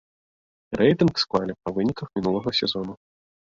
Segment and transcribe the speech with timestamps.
[0.79, 2.93] Рэйтынг склалі па выніках мінулага сезону.